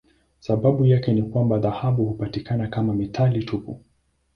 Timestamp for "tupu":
3.45-3.79